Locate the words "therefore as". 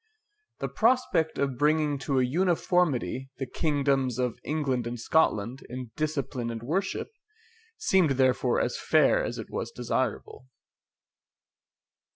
8.13-8.79